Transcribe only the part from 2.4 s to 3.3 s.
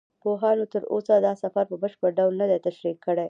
نه دی تشریح کړی.